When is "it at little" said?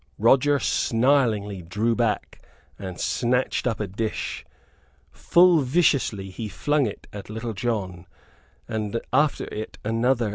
6.87-7.53